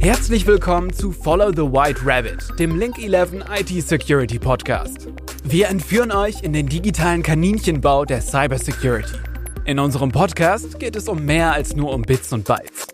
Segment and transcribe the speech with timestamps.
[0.00, 5.08] Herzlich willkommen zu Follow the White Rabbit, dem Link 11 IT Security Podcast.
[5.44, 9.16] Wir entführen euch in den digitalen Kaninchenbau der Cybersecurity.
[9.64, 12.88] In unserem Podcast geht es um mehr als nur um Bits und Bytes.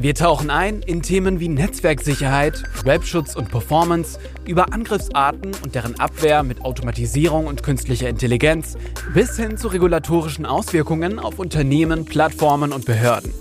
[0.00, 4.18] Wir tauchen ein in Themen wie Netzwerksicherheit, Webschutz und Performance,
[4.48, 8.76] über Angriffsarten und deren Abwehr mit Automatisierung und künstlicher Intelligenz
[9.14, 13.32] bis hin zu regulatorischen Auswirkungen auf Unternehmen, Plattformen und Behörden.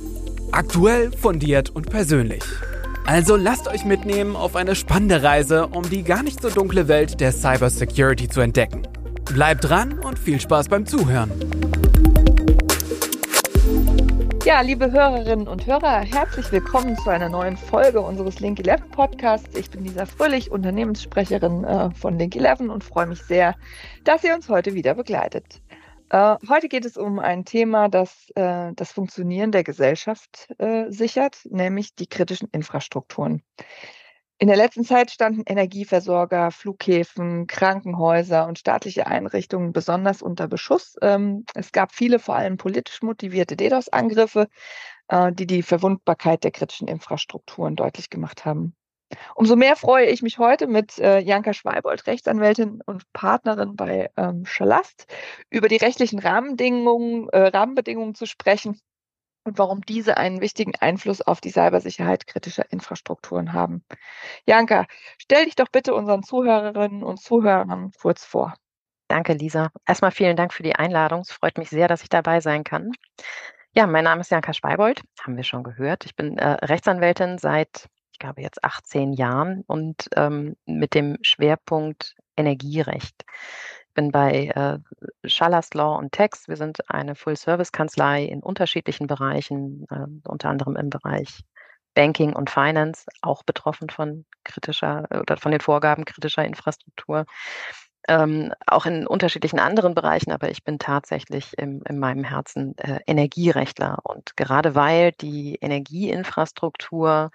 [0.51, 2.43] Aktuell, fundiert und persönlich.
[3.05, 7.19] Also lasst euch mitnehmen auf eine spannende Reise, um die gar nicht so dunkle Welt
[7.21, 8.83] der Cybersecurity zu entdecken.
[9.33, 11.31] Bleibt dran und viel Spaß beim Zuhören.
[14.45, 19.57] Ja, liebe Hörerinnen und Hörer, herzlich willkommen zu einer neuen Folge unseres Link 11 Podcasts.
[19.57, 23.55] Ich bin Lisa Fröhlich, Unternehmenssprecherin äh, von Link 11 und freue mich sehr,
[24.03, 25.63] dass ihr uns heute wieder begleitet.
[26.11, 30.53] Äh, heute geht es um ein Thema, das äh, das Funktionieren der Gesellschaft
[30.89, 33.41] sichert, nämlich die kritischen Infrastrukturen.
[34.37, 40.97] In der letzten Zeit standen Energieversorger, Flughäfen, Krankenhäuser und staatliche Einrichtungen besonders unter Beschuss.
[41.01, 44.47] Ähm, es gab viele, vor allem politisch motivierte DDoS-Angriffe,
[45.07, 48.75] äh, die die Verwundbarkeit der kritischen Infrastrukturen deutlich gemacht haben.
[49.35, 54.45] Umso mehr freue ich mich heute mit äh, Janka Schweibold, Rechtsanwältin und Partnerin bei ähm,
[54.45, 55.05] Schalast,
[55.49, 58.81] über die rechtlichen Rahmenbedingungen, äh, Rahmenbedingungen zu sprechen
[59.45, 63.83] und warum diese einen wichtigen Einfluss auf die Cybersicherheit kritischer Infrastrukturen haben.
[64.45, 64.85] Janka,
[65.17, 68.53] stell dich doch bitte unseren Zuhörerinnen und Zuhörern kurz vor.
[69.07, 69.69] Danke, Lisa.
[69.87, 71.21] Erstmal vielen Dank für die Einladung.
[71.21, 72.91] Es freut mich sehr, dass ich dabei sein kann.
[73.73, 76.05] Ja, mein Name ist Janka Schweibold, haben wir schon gehört.
[76.05, 82.15] Ich bin äh, Rechtsanwältin seit ich glaube, jetzt 18 Jahren und ähm, mit dem Schwerpunkt
[82.37, 83.25] Energierecht.
[83.95, 84.77] Bin bei äh,
[85.27, 86.47] Schallas Law und Tax.
[86.47, 91.41] Wir sind eine Full-Service-Kanzlei in unterschiedlichen Bereichen, äh, unter anderem im Bereich
[91.95, 97.25] Banking und Finance, auch betroffen von kritischer oder von den Vorgaben kritischer Infrastruktur.
[98.07, 102.99] Ähm, auch in unterschiedlichen anderen Bereichen, aber ich bin tatsächlich im, in meinem Herzen äh,
[103.07, 103.97] Energierechtler.
[104.03, 107.31] Und gerade weil die Energieinfrastruktur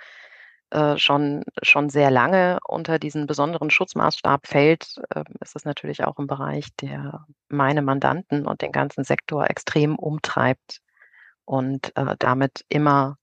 [0.71, 6.19] äh, schon, schon sehr lange unter diesen besonderen Schutzmaßstab fällt, äh, ist es natürlich auch
[6.19, 10.81] ein Bereich, der meine Mandanten und den ganzen Sektor extrem umtreibt
[11.45, 13.17] und äh, damit immer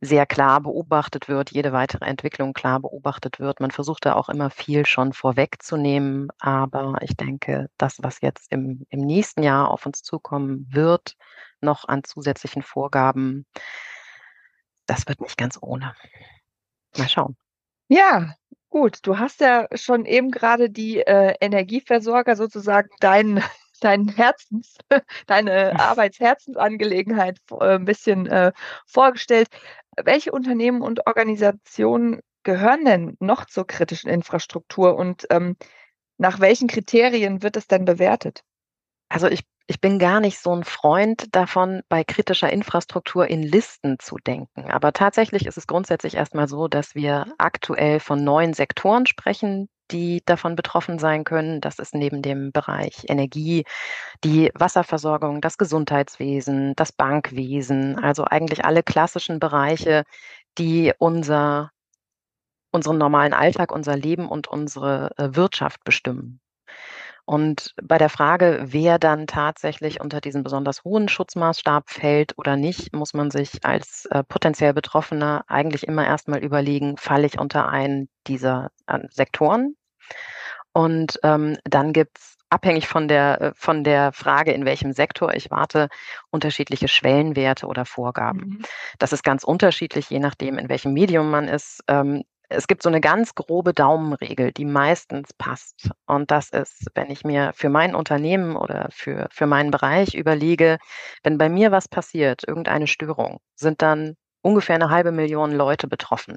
[0.00, 3.60] sehr klar beobachtet wird, jede weitere Entwicklung klar beobachtet wird.
[3.60, 8.86] Man versucht da auch immer viel schon vorwegzunehmen, aber ich denke, das, was jetzt im,
[8.90, 11.16] im nächsten Jahr auf uns zukommen wird,
[11.60, 13.46] noch an zusätzlichen Vorgaben,
[14.86, 15.94] das wird nicht ganz ohne.
[16.98, 17.36] Mal schauen.
[17.88, 18.34] Ja,
[18.68, 18.98] gut.
[19.02, 23.42] Du hast ja schon eben gerade die äh, Energieversorger sozusagen dein,
[23.80, 24.76] dein Herzens,
[25.26, 28.52] deine Arbeitsherzensangelegenheit äh, ein bisschen äh,
[28.86, 29.48] vorgestellt.
[30.02, 35.56] Welche Unternehmen und Organisationen gehören denn noch zur kritischen Infrastruktur und ähm,
[36.18, 38.42] nach welchen Kriterien wird es denn bewertet?
[39.08, 43.98] Also ich ich bin gar nicht so ein Freund davon, bei kritischer Infrastruktur in Listen
[43.98, 44.70] zu denken.
[44.70, 50.22] Aber tatsächlich ist es grundsätzlich erstmal so, dass wir aktuell von neuen Sektoren sprechen, die
[50.24, 51.60] davon betroffen sein können.
[51.60, 53.64] Das ist neben dem Bereich Energie
[54.24, 60.04] die Wasserversorgung, das Gesundheitswesen, das Bankwesen, also eigentlich alle klassischen Bereiche,
[60.58, 61.70] die unser,
[62.72, 66.40] unseren normalen Alltag, unser Leben und unsere äh, Wirtschaft bestimmen.
[67.26, 72.94] Und bei der Frage, wer dann tatsächlich unter diesen besonders hohen Schutzmaßstab fällt oder nicht,
[72.94, 78.08] muss man sich als äh, potenziell Betroffener eigentlich immer erstmal überlegen, falle ich unter einen
[78.28, 79.74] dieser äh, Sektoren?
[80.72, 85.50] Und ähm, dann gibt's abhängig von der, äh, von der Frage, in welchem Sektor ich
[85.50, 85.88] warte,
[86.30, 88.40] unterschiedliche Schwellenwerte oder Vorgaben.
[88.40, 88.62] Mhm.
[89.00, 91.82] Das ist ganz unterschiedlich, je nachdem, in welchem Medium man ist.
[91.88, 95.90] Ähm, es gibt so eine ganz grobe Daumenregel, die meistens passt.
[96.06, 100.78] Und das ist, wenn ich mir für mein Unternehmen oder für, für meinen Bereich überlege,
[101.22, 106.36] wenn bei mir was passiert, irgendeine Störung, sind dann ungefähr eine halbe Million Leute betroffen.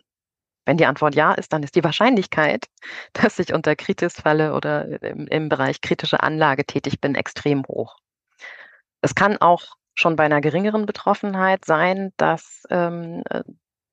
[0.66, 2.66] Wenn die Antwort ja ist, dann ist die Wahrscheinlichkeit,
[3.14, 7.98] dass ich unter Kritis falle oder im, im Bereich kritische Anlage tätig bin, extrem hoch.
[9.02, 9.64] Es kann auch
[9.94, 13.24] schon bei einer geringeren Betroffenheit sein, dass ähm,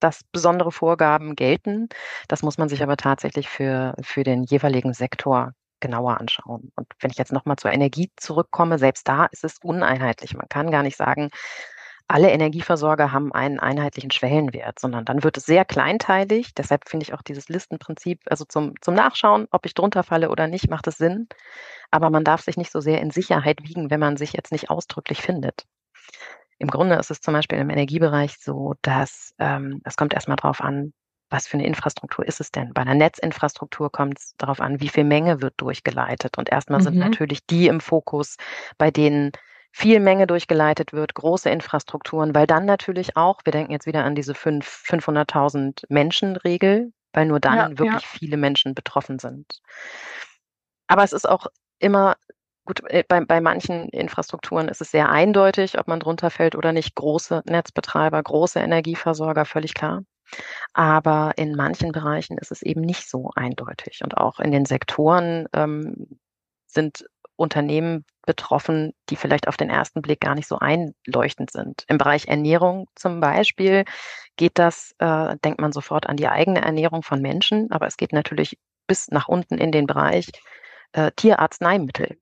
[0.00, 1.88] dass besondere Vorgaben gelten.
[2.28, 6.72] Das muss man sich aber tatsächlich für, für den jeweiligen Sektor genauer anschauen.
[6.76, 10.34] Und wenn ich jetzt nochmal zur Energie zurückkomme, selbst da ist es uneinheitlich.
[10.34, 11.30] Man kann gar nicht sagen,
[12.08, 16.54] alle Energieversorger haben einen einheitlichen Schwellenwert, sondern dann wird es sehr kleinteilig.
[16.54, 20.46] Deshalb finde ich auch dieses Listenprinzip, also zum, zum Nachschauen, ob ich drunter falle oder
[20.46, 21.28] nicht, macht es Sinn.
[21.90, 24.70] Aber man darf sich nicht so sehr in Sicherheit wiegen, wenn man sich jetzt nicht
[24.70, 25.66] ausdrücklich findet.
[26.58, 30.60] Im Grunde ist es zum Beispiel im Energiebereich so, dass ähm, es kommt erstmal darauf
[30.60, 30.92] an,
[31.28, 32.72] was für eine Infrastruktur ist es denn?
[32.72, 36.38] Bei einer Netzinfrastruktur kommt es darauf an, wie viel Menge wird durchgeleitet.
[36.38, 36.84] Und erstmal mhm.
[36.84, 38.36] sind natürlich die im Fokus,
[38.78, 39.32] bei denen
[39.72, 44.14] viel Menge durchgeleitet wird, große Infrastrukturen, weil dann natürlich auch, wir denken jetzt wieder an
[44.14, 48.08] diese 500.000 Menschen-Regel, weil nur dann ja, wirklich ja.
[48.18, 49.60] viele Menschen betroffen sind.
[50.86, 51.48] Aber es ist auch
[51.78, 52.16] immer
[52.66, 56.72] gut, äh, bei, bei manchen Infrastrukturen ist es sehr eindeutig, ob man drunter fällt oder
[56.72, 56.94] nicht.
[56.94, 60.02] Große Netzbetreiber, große Energieversorger, völlig klar.
[60.74, 64.00] Aber in manchen Bereichen ist es eben nicht so eindeutig.
[64.02, 66.18] Und auch in den Sektoren ähm,
[66.66, 71.84] sind Unternehmen betroffen, die vielleicht auf den ersten Blick gar nicht so einleuchtend sind.
[71.88, 73.84] Im Bereich Ernährung zum Beispiel
[74.36, 78.12] geht das, äh, denkt man sofort an die eigene Ernährung von Menschen, aber es geht
[78.12, 80.28] natürlich bis nach unten in den Bereich
[80.92, 82.18] äh, Tierarzneimittel,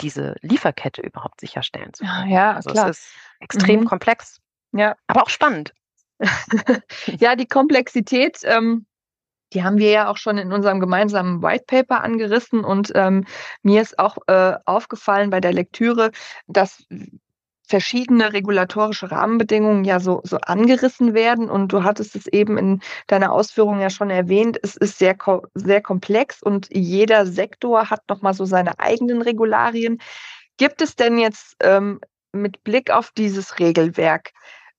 [0.00, 2.30] diese Lieferkette überhaupt sicherstellen zu können.
[2.30, 2.90] Ja, also klar.
[2.90, 3.08] Es ist
[3.40, 3.84] extrem mhm.
[3.86, 4.40] komplex,
[4.72, 4.96] ja.
[5.06, 5.72] aber auch spannend.
[7.18, 8.86] ja, die Komplexität ähm,
[9.54, 13.24] die haben wir ja auch schon in unserem gemeinsamen White Paper angerissen und ähm,
[13.62, 16.10] mir ist auch äh, aufgefallen bei der Lektüre,
[16.46, 16.84] dass
[17.66, 21.48] verschiedene regulatorische Rahmenbedingungen ja so, so angerissen werden.
[21.48, 25.16] Und du hattest es eben in deiner Ausführung ja schon erwähnt, es ist sehr,
[25.54, 29.98] sehr komplex und jeder Sektor hat nochmal so seine eigenen Regularien.
[30.56, 32.00] Gibt es denn jetzt ähm,
[32.32, 34.32] mit Blick auf dieses Regelwerk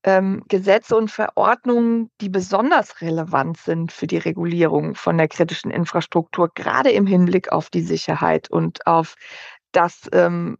[0.05, 6.51] ähm, Gesetze und Verordnungen, die besonders relevant sind für die Regulierung von der kritischen Infrastruktur,
[6.53, 9.15] gerade im Hinblick auf die Sicherheit und auf
[9.71, 10.57] das, ähm,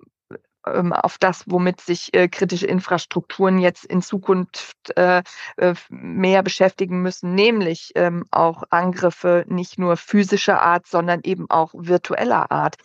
[0.68, 5.24] ähm auf das, womit sich äh, kritische Infrastrukturen jetzt in Zukunft äh,
[5.58, 11.72] äh, mehr beschäftigen müssen, nämlich ähm, auch Angriffe nicht nur physischer Art, sondern eben auch
[11.74, 12.76] virtueller Art.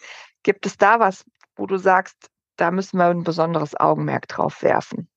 [0.42, 1.24] Gibt es da was,
[1.56, 5.08] wo du sagst, da müssen wir ein besonderes Augenmerk drauf werfen?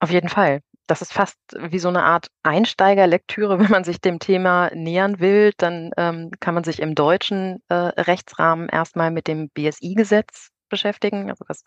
[0.00, 4.18] Auf jeden Fall das ist fast wie so eine Art Einsteigerlektüre, wenn man sich dem
[4.18, 5.52] Thema nähern will.
[5.56, 11.44] Dann ähm, kann man sich im deutschen äh, Rechtsrahmen erstmal mit dem BSI-Gesetz beschäftigen, also
[11.46, 11.64] das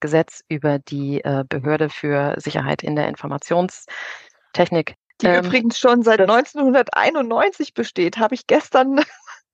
[0.00, 4.96] Gesetz über die äh, Behörde für Sicherheit in der Informationstechnik.
[5.20, 9.00] Die ähm, übrigens schon seit 1991 besteht, habe ich gestern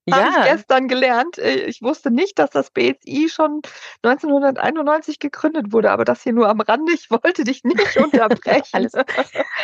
[0.09, 0.17] ja.
[0.17, 1.39] Habe ich gestern gelernt.
[1.39, 3.61] Äh, ich wusste nicht, dass das BSI schon
[4.03, 6.93] 1991 gegründet wurde, aber das hier nur am Rande.
[6.93, 8.69] Ich wollte dich nicht unterbrechen.
[8.73, 8.93] alles,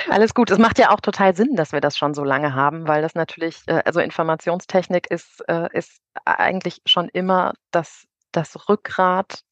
[0.08, 0.50] alles gut.
[0.50, 3.14] Es macht ja auch total Sinn, dass wir das schon so lange haben, weil das
[3.14, 9.42] natürlich, äh, also Informationstechnik ist, äh, ist eigentlich schon immer das, das Rückgrat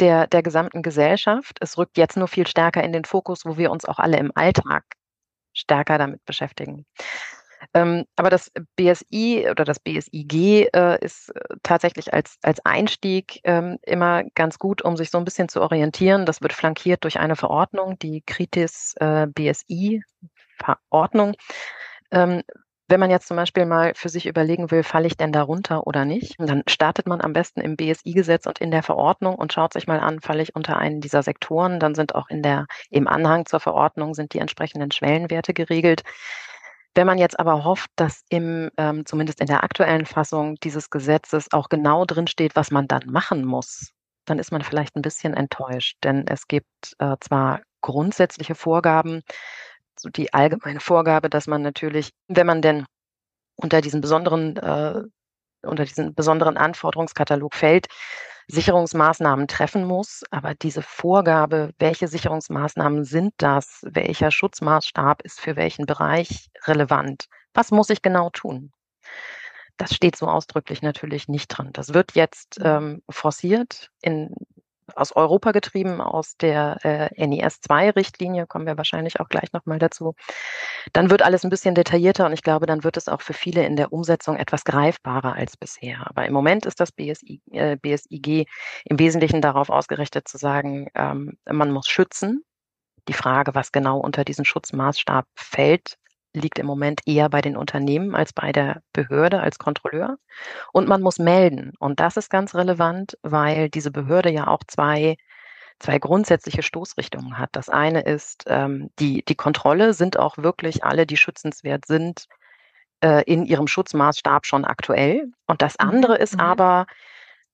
[0.00, 1.58] der, der gesamten Gesellschaft.
[1.60, 4.32] Es rückt jetzt nur viel stärker in den Fokus, wo wir uns auch alle im
[4.34, 4.84] Alltag
[5.52, 6.86] stärker damit beschäftigen.
[7.74, 13.78] Ähm, aber das BSI oder das BSIG äh, ist äh, tatsächlich als, als Einstieg ähm,
[13.82, 16.24] immer ganz gut, um sich so ein bisschen zu orientieren.
[16.24, 20.02] Das wird flankiert durch eine Verordnung, die Kritis äh, BSI
[20.56, 21.34] Verordnung.
[22.10, 22.42] Ähm,
[22.90, 26.04] wenn man jetzt zum Beispiel mal für sich überlegen will, falle ich denn darunter oder
[26.04, 29.86] nicht, dann startet man am besten im BSI-Gesetz und in der Verordnung und schaut sich
[29.86, 31.78] mal an, falle ich unter einen dieser Sektoren.
[31.78, 36.02] Dann sind auch in der, im Anhang zur Verordnung sind die entsprechenden Schwellenwerte geregelt.
[36.94, 41.52] Wenn man jetzt aber hofft, dass im, ähm, zumindest in der aktuellen Fassung dieses Gesetzes
[41.52, 43.92] auch genau drin steht, was man dann machen muss,
[44.24, 45.96] dann ist man vielleicht ein bisschen enttäuscht.
[46.02, 49.22] Denn es gibt äh, zwar grundsätzliche Vorgaben,
[50.00, 52.86] so die allgemeine Vorgabe, dass man natürlich, wenn man denn
[53.56, 55.02] unter diesen besonderen, äh,
[55.62, 57.88] unter diesen besonderen Anforderungskatalog fällt,
[58.48, 60.22] Sicherungsmaßnahmen treffen muss.
[60.30, 67.70] Aber diese Vorgabe, welche Sicherungsmaßnahmen sind das, welcher Schutzmaßstab ist für welchen Bereich relevant, was
[67.70, 68.72] muss ich genau tun?
[69.76, 71.70] Das steht so ausdrücklich natürlich nicht drin.
[71.72, 74.34] Das wird jetzt ähm, forciert in
[74.96, 79.78] aus Europa getrieben, aus der äh, NIS 2 Richtlinie, kommen wir wahrscheinlich auch gleich nochmal
[79.78, 80.14] dazu.
[80.92, 83.64] Dann wird alles ein bisschen detaillierter und ich glaube, dann wird es auch für viele
[83.64, 86.06] in der Umsetzung etwas greifbarer als bisher.
[86.08, 88.46] Aber im Moment ist das BSI, äh, BSIG
[88.84, 92.44] im Wesentlichen darauf ausgerichtet zu sagen, ähm, man muss schützen.
[93.08, 95.96] Die Frage, was genau unter diesen Schutzmaßstab fällt,
[96.32, 100.18] liegt im Moment eher bei den Unternehmen als bei der Behörde als Kontrolleur.
[100.72, 101.72] Und man muss melden.
[101.78, 105.16] Und das ist ganz relevant, weil diese Behörde ja auch zwei,
[105.78, 107.50] zwei grundsätzliche Stoßrichtungen hat.
[107.52, 109.94] Das eine ist ähm, die, die Kontrolle.
[109.94, 112.26] Sind auch wirklich alle, die schützenswert sind,
[113.02, 115.32] äh, in ihrem Schutzmaßstab schon aktuell?
[115.46, 116.40] Und das mhm, andere ist mhm.
[116.40, 116.86] aber,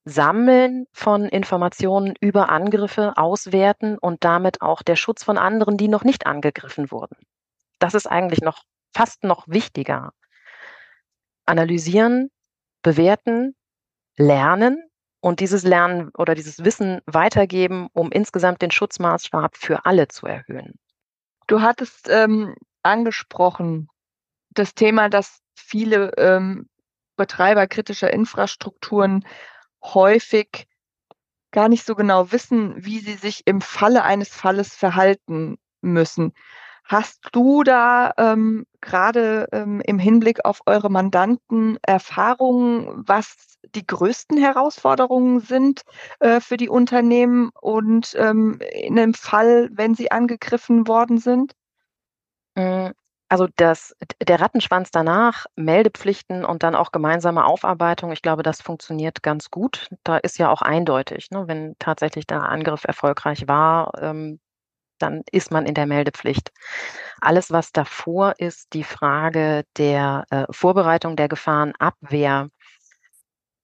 [0.08, 6.04] Sammeln von Informationen über Angriffe auswerten und damit auch der Schutz von anderen, die noch
[6.04, 7.16] nicht angegriffen wurden.
[7.78, 8.62] Das ist eigentlich noch
[8.94, 10.12] fast noch wichtiger.
[11.44, 12.30] Analysieren,
[12.82, 13.54] bewerten,
[14.16, 14.82] lernen
[15.20, 20.78] und dieses Lernen oder dieses Wissen weitergeben, um insgesamt den Schutzmaßstab für alle zu erhöhen.
[21.46, 23.88] Du hattest ähm, angesprochen
[24.50, 26.68] das Thema, dass viele ähm,
[27.16, 29.26] Betreiber kritischer Infrastrukturen
[29.82, 30.66] häufig
[31.50, 36.34] gar nicht so genau wissen, wie sie sich im Falle eines Falles verhalten müssen.
[36.88, 44.38] Hast du da ähm, gerade ähm, im Hinblick auf eure Mandanten Erfahrungen, was die größten
[44.38, 45.82] Herausforderungen sind
[46.20, 51.54] äh, für die Unternehmen und ähm, in einem Fall, wenn sie angegriffen worden sind?
[52.56, 52.92] Hm,
[53.28, 53.94] also das,
[54.26, 59.88] der Rattenschwanz danach, Meldepflichten und dann auch gemeinsame Aufarbeitung, ich glaube, das funktioniert ganz gut.
[60.04, 64.38] Da ist ja auch eindeutig, ne, wenn tatsächlich der Angriff erfolgreich war, ähm,
[64.98, 66.52] dann ist man in der Meldepflicht.
[67.20, 72.48] Alles, was davor ist, die Frage der äh, Vorbereitung der Gefahrenabwehr,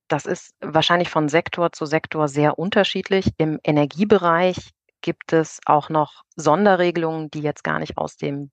[0.09, 3.31] das ist wahrscheinlich von Sektor zu Sektor sehr unterschiedlich.
[3.39, 8.51] Im Energiebereich gibt es auch noch Sonderregelungen, die jetzt gar nicht aus dem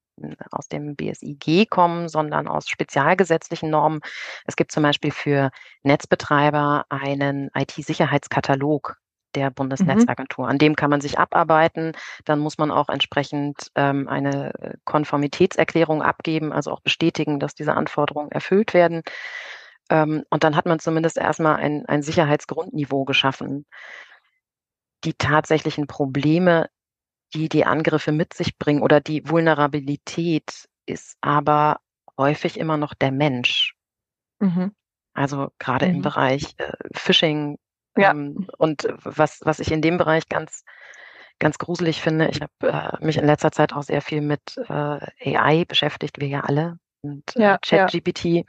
[0.52, 4.02] aus dem BSIG kommen, sondern aus spezialgesetzlichen Normen.
[4.46, 5.50] Es gibt zum Beispiel für
[5.84, 8.98] Netzbetreiber einen IT-Sicherheitskatalog
[9.36, 10.46] der Bundesnetzagentur.
[10.46, 10.52] Mhm.
[10.52, 11.94] An dem kann man sich abarbeiten.
[12.26, 18.32] Dann muss man auch entsprechend ähm, eine Konformitätserklärung abgeben, also auch bestätigen, dass diese Anforderungen
[18.32, 19.04] erfüllt werden.
[19.90, 23.66] Ähm, und dann hat man zumindest erstmal ein, ein Sicherheitsgrundniveau geschaffen.
[25.04, 26.68] Die tatsächlichen Probleme
[27.34, 31.80] die die Angriffe mit sich bringen oder die Vulnerabilität ist aber
[32.18, 33.76] häufig immer noch der Mensch.
[34.40, 34.74] Mhm.
[35.14, 35.96] Also gerade mhm.
[35.96, 37.58] im Bereich äh, Phishing
[38.00, 38.12] ja.
[38.12, 40.64] ähm, und was, was ich in dem Bereich ganz,
[41.40, 45.36] ganz gruselig finde, ich habe äh, mich in letzter Zeit auch sehr viel mit äh,
[45.38, 48.26] AI beschäftigt, wir ja alle, und äh, ja, ChatGPT.
[48.26, 48.44] Ja.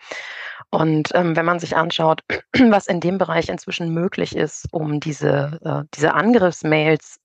[0.70, 2.22] Und ähm, wenn man sich anschaut,
[2.68, 7.18] was in dem Bereich inzwischen möglich ist, um diese, äh, diese Angriffsmails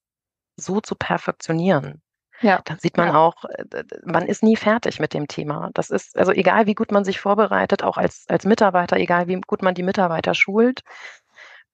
[0.55, 2.01] so zu perfektionieren.
[2.41, 2.62] Ja.
[2.65, 5.70] Dann sieht man auch, äh, man ist nie fertig mit dem Thema.
[5.74, 9.39] Das ist, also egal wie gut man sich vorbereitet, auch als, als Mitarbeiter, egal wie
[9.41, 10.82] gut man die Mitarbeiter schult,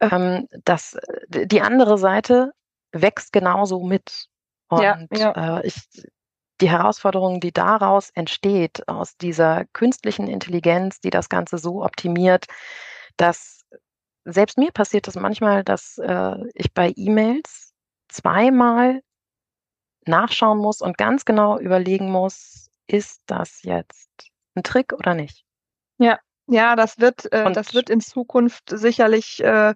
[0.02, 2.52] ähm, das, äh, die andere Seite
[2.92, 4.28] wächst genauso mit.
[4.70, 5.60] Und ja, ja.
[5.60, 5.76] Äh, ich,
[6.60, 12.46] die Herausforderung, die daraus entsteht, aus dieser künstlichen Intelligenz, die das Ganze so optimiert,
[13.18, 13.66] dass
[14.26, 17.74] selbst mir passiert es das manchmal, dass äh, ich bei E-Mails
[18.10, 19.02] zweimal
[20.06, 24.10] nachschauen muss und ganz genau überlegen muss, ist das jetzt
[24.56, 25.44] ein Trick oder nicht?
[25.98, 26.20] Ja,
[26.52, 29.74] ja, das wird, äh, das wird in Zukunft sicherlich äh,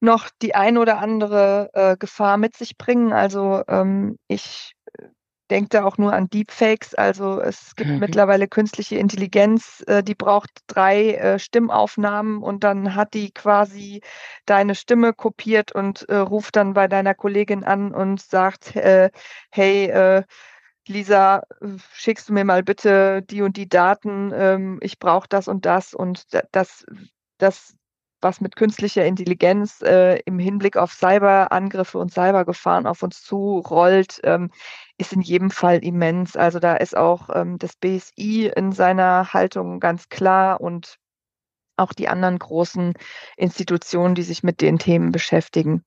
[0.00, 3.12] noch die ein oder andere äh, Gefahr mit sich bringen.
[3.12, 4.74] Also ähm, ich
[5.50, 6.94] denkt da auch nur an Deepfakes.
[6.94, 7.98] Also es gibt mhm.
[7.98, 14.00] mittlerweile künstliche Intelligenz, äh, die braucht drei äh, Stimmaufnahmen und dann hat die quasi
[14.46, 19.10] deine Stimme kopiert und äh, ruft dann bei deiner Kollegin an und sagt, äh,
[19.50, 20.22] hey, äh,
[20.90, 21.42] Lisa,
[21.92, 25.94] schickst du mir mal bitte die und die Daten, ähm, ich brauche das und das
[25.94, 26.84] und das,
[27.38, 27.74] das
[28.20, 34.50] was mit künstlicher Intelligenz äh, im Hinblick auf Cyberangriffe und Cybergefahren auf uns zurollt, ähm,
[34.98, 36.36] ist in jedem Fall immens.
[36.36, 40.98] Also da ist auch ähm, das BSI in seiner Haltung ganz klar und
[41.76, 42.94] auch die anderen großen
[43.36, 45.84] Institutionen, die sich mit den Themen beschäftigen.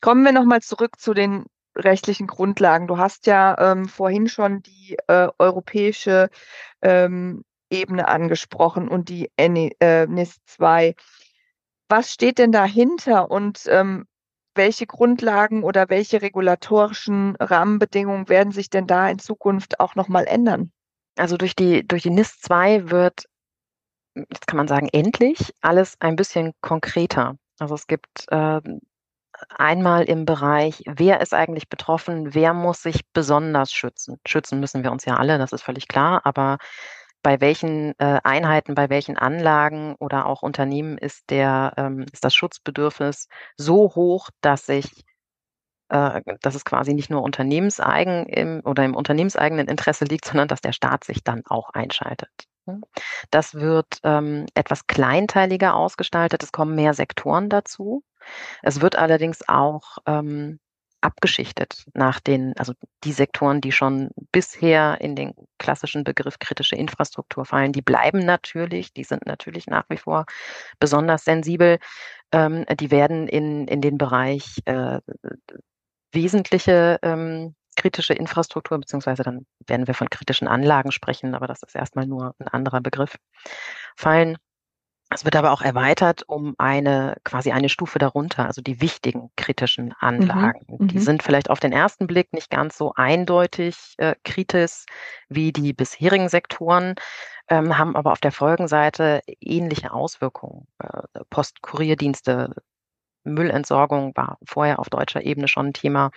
[0.00, 1.44] Kommen wir nochmal zurück zu den
[1.78, 2.86] rechtlichen Grundlagen.
[2.86, 6.28] Du hast ja ähm, vorhin schon die äh, europäische
[6.82, 10.94] ähm, Ebene angesprochen und die äh, NIS 2.
[11.88, 14.06] Was steht denn dahinter und ähm,
[14.54, 20.72] welche Grundlagen oder welche regulatorischen Rahmenbedingungen werden sich denn da in Zukunft auch nochmal ändern?
[21.16, 23.24] Also durch die, durch die NIS 2 wird,
[24.14, 27.36] jetzt kann man sagen, endlich alles ein bisschen konkreter.
[27.58, 28.60] Also es gibt äh,
[29.48, 34.18] einmal im Bereich, wer ist eigentlich betroffen, wer muss sich besonders schützen.
[34.26, 36.58] Schützen müssen wir uns ja alle, das ist völlig klar, aber
[37.22, 42.34] bei welchen äh, Einheiten, bei welchen Anlagen oder auch Unternehmen ist der, ähm, ist das
[42.34, 45.04] Schutzbedürfnis so hoch, dass sich
[45.90, 50.60] äh, dass es quasi nicht nur unternehmenseigen im, oder im unternehmenseigenen Interesse liegt, sondern dass
[50.60, 52.30] der Staat sich dann auch einschaltet.
[52.66, 52.80] Ne?
[53.30, 56.42] Das wird ähm, etwas kleinteiliger ausgestaltet.
[56.42, 58.04] Es kommen mehr Sektoren dazu.
[58.62, 60.58] Es wird allerdings auch ähm,
[61.00, 62.72] abgeschichtet nach den, also
[63.04, 68.92] die Sektoren, die schon bisher in den klassischen Begriff kritische Infrastruktur fallen, die bleiben natürlich,
[68.92, 70.26] die sind natürlich nach wie vor
[70.80, 71.78] besonders sensibel.
[72.32, 75.00] Ähm, die werden in, in den Bereich äh,
[76.12, 81.76] wesentliche ähm, kritische Infrastruktur, beziehungsweise dann werden wir von kritischen Anlagen sprechen, aber das ist
[81.76, 83.16] erstmal nur ein anderer Begriff,
[83.96, 84.36] fallen.
[85.10, 89.86] Es wird aber auch erweitert um eine quasi eine Stufe darunter, also die wichtigen kritischen
[89.86, 90.66] mhm, Anlagen.
[90.68, 94.84] Mhm, die sind vielleicht auf den ersten Blick nicht ganz so eindeutig äh, kritisch
[95.28, 96.94] wie die bisherigen Sektoren,
[97.48, 100.66] ähm, haben aber auf der Folgenseite ähnliche Auswirkungen.
[100.78, 102.54] Äh, Postkurierdienste,
[103.24, 106.10] Müllentsorgung war vorher auf deutscher Ebene schon ein Thema.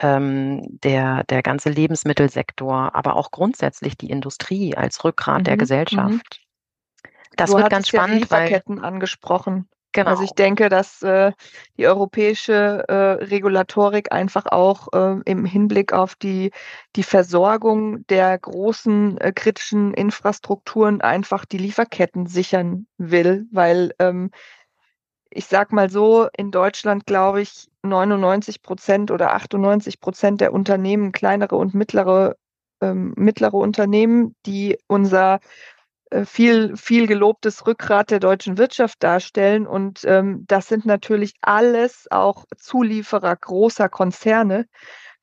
[0.00, 5.58] Ähm, der, der ganze Lebensmittelsektor, aber auch grundsätzlich die Industrie als Rückgrat mhm, der mhm.
[7.42, 8.14] Das du wird ganz spannend.
[8.14, 9.68] Ja Lieferketten weil, angesprochen.
[9.92, 10.10] Genau.
[10.10, 11.32] Also ich denke, dass äh,
[11.76, 16.50] die europäische äh, Regulatorik einfach auch äh, im Hinblick auf die,
[16.96, 24.30] die Versorgung der großen äh, kritischen Infrastrukturen einfach die Lieferketten sichern will, weil ähm,
[25.28, 31.12] ich sag mal so, in Deutschland glaube ich 99 Prozent oder 98 Prozent der Unternehmen,
[31.12, 32.36] kleinere und mittlere,
[32.80, 35.40] ähm, mittlere Unternehmen, die unser
[36.24, 39.66] viel, viel gelobtes Rückgrat der deutschen Wirtschaft darstellen.
[39.66, 44.66] Und ähm, das sind natürlich alles auch Zulieferer großer Konzerne.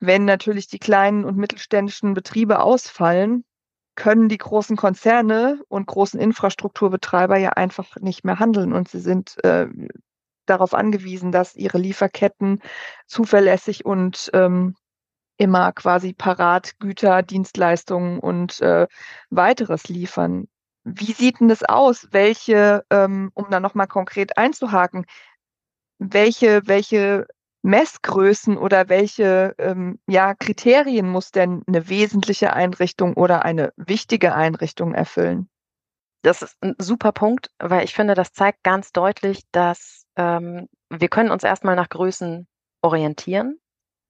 [0.00, 3.44] Wenn natürlich die kleinen und mittelständischen Betriebe ausfallen,
[3.94, 8.72] können die großen Konzerne und großen Infrastrukturbetreiber ja einfach nicht mehr handeln.
[8.72, 9.66] Und sie sind äh,
[10.46, 12.60] darauf angewiesen, dass ihre Lieferketten
[13.06, 14.74] zuverlässig und ähm,
[15.36, 18.86] immer quasi parat Güter, Dienstleistungen und äh,
[19.30, 20.48] weiteres liefern.
[20.84, 22.08] Wie sieht denn das aus?
[22.10, 25.04] Welche, ähm, um da nochmal konkret einzuhaken,
[25.98, 27.26] welche, welche
[27.62, 34.94] Messgrößen oder welche ähm, ja, Kriterien muss denn eine wesentliche Einrichtung oder eine wichtige Einrichtung
[34.94, 35.48] erfüllen?
[36.22, 41.08] Das ist ein super Punkt, weil ich finde, das zeigt ganz deutlich, dass ähm, wir
[41.08, 42.46] können uns erstmal nach Größen
[42.82, 43.58] orientieren,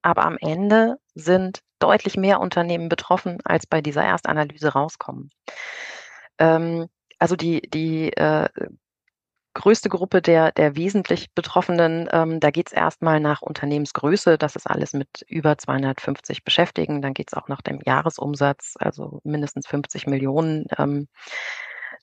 [0.01, 5.29] aber am Ende sind deutlich mehr Unternehmen betroffen, als bei dieser Erstanalyse rauskommen.
[6.41, 6.87] Ähm,
[7.19, 8.49] also die, die äh,
[9.53, 14.37] größte Gruppe der, der wesentlich Betroffenen, ähm, da geht es erstmal nach Unternehmensgröße.
[14.37, 17.01] Das ist alles mit über 250 Beschäftigten.
[17.01, 20.65] Dann geht es auch nach dem Jahresumsatz, also mindestens 50 Millionen.
[20.77, 21.07] Ähm,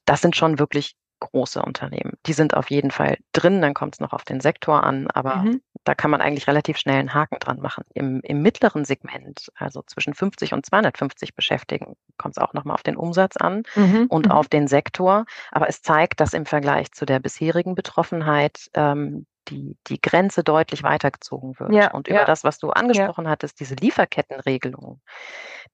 [0.05, 2.14] das sind schon wirklich große Unternehmen.
[2.26, 5.37] Die sind auf jeden Fall drin, dann kommt es noch auf den Sektor an, aber
[5.37, 5.61] mhm.
[5.85, 7.85] da kann man eigentlich relativ schnell einen Haken dran machen.
[7.94, 12.83] Im, im mittleren Segment, also zwischen 50 und 250 Beschäftigten, kommt es auch nochmal auf
[12.83, 14.07] den Umsatz an mhm.
[14.09, 14.33] und mhm.
[14.33, 15.24] auf den Sektor.
[15.50, 20.83] Aber es zeigt, dass im Vergleich zu der bisherigen Betroffenheit ähm, die, die Grenze deutlich
[20.83, 21.73] weitergezogen wird.
[21.73, 22.25] Ja, und über ja.
[22.25, 23.31] das, was du angesprochen ja.
[23.31, 25.01] hattest, diese Lieferkettenregelung,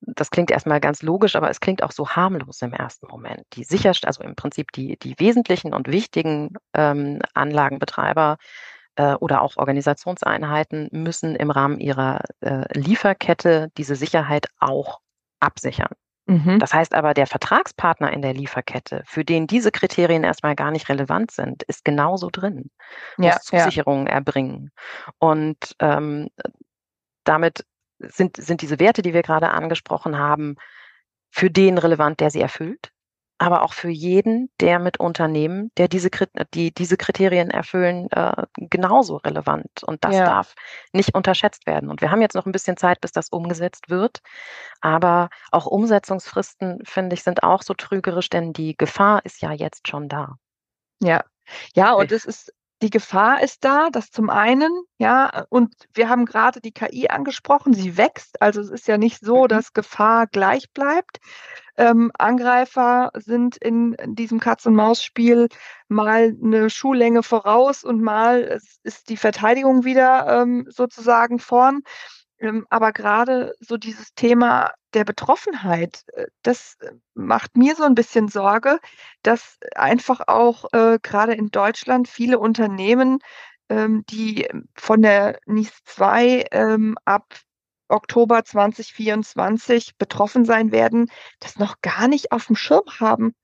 [0.01, 3.45] das klingt erstmal ganz logisch, aber es klingt auch so harmlos im ersten Moment.
[3.55, 8.39] Die sicherst, also im Prinzip die, die wesentlichen und wichtigen ähm, Anlagenbetreiber
[8.97, 15.01] äh, oder auch Organisationseinheiten müssen im Rahmen ihrer äh, Lieferkette diese Sicherheit auch
[15.41, 15.95] absichern.
[16.27, 16.59] Mhm.
[16.59, 20.89] Das heißt aber, der Vertragspartner in der Lieferkette, für den diese Kriterien erstmal gar nicht
[20.89, 22.71] relevant sind, ist genauso drin,
[23.19, 24.15] muss ja, Zusicherungen ja.
[24.15, 24.71] erbringen.
[25.19, 26.29] Und ähm,
[27.25, 27.67] damit
[27.99, 30.57] sind, sind diese Werte, die wir gerade angesprochen haben,
[31.31, 32.94] für den relevant, der sie erfüllt
[33.39, 36.09] aber auch für jeden, der mit Unternehmen, der diese,
[36.55, 39.83] die diese Kriterien erfüllen, äh, genauso relevant.
[39.85, 40.25] Und das ja.
[40.25, 40.55] darf
[40.93, 41.91] nicht unterschätzt werden.
[41.91, 44.21] Und wir haben jetzt noch ein bisschen Zeit, bis das umgesetzt wird.
[44.81, 49.89] Aber auch Umsetzungsfristen, finde ich, sind auch so trügerisch, denn die Gefahr ist ja jetzt
[49.89, 50.37] schon da.
[51.03, 51.25] Ja,
[51.75, 52.53] ja, und es ist
[52.85, 57.73] die Gefahr ist da, das zum einen, ja, und wir haben gerade die KI angesprochen,
[57.73, 58.43] sie wächst.
[58.43, 59.49] Also es ist ja nicht so, mhm.
[59.49, 61.19] dass Gefahr gleich bleibt.
[61.79, 65.49] Ähm, Angreifer sind in, in diesem Katz-und-Maus-Spiel
[65.89, 71.81] mal eine Schuhlänge voraus und mal ist die Verteidigung wieder ähm, sozusagen vorn.
[72.39, 77.95] Ähm, aber gerade so dieses Thema der Betroffenheit, äh, das äh, macht mir so ein
[77.95, 78.79] bisschen Sorge,
[79.23, 83.19] dass einfach auch äh, gerade in Deutschland viele Unternehmen,
[83.69, 87.25] ähm, die von der NIS 2 ähm, ab
[87.89, 93.35] Oktober 2024 betroffen sein werden, das noch gar nicht auf dem Schirm haben,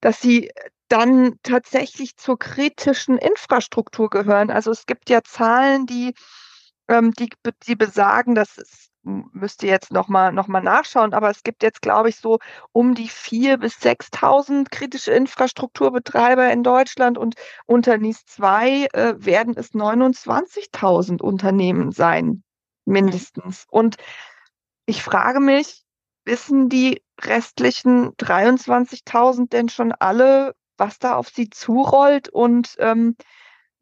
[0.00, 0.50] dass sie
[0.88, 4.50] dann tatsächlich zur kritischen Infrastruktur gehören.
[4.50, 6.14] Also es gibt ja Zahlen, die
[6.88, 7.30] ähm, die,
[7.66, 12.08] die besagen, das ist, müsste jetzt nochmal noch mal nachschauen, aber es gibt jetzt, glaube
[12.08, 12.38] ich, so
[12.72, 19.54] um die 4.000 bis 6.000 kritische Infrastrukturbetreiber in Deutschland und unter NIS 2 äh, werden
[19.56, 22.42] es 29.000 Unternehmen sein,
[22.84, 23.66] mindestens.
[23.70, 23.96] Und
[24.86, 25.84] ich frage mich,
[26.24, 33.16] wissen die restlichen 23.000 denn schon alle, was da auf sie zurollt und ähm,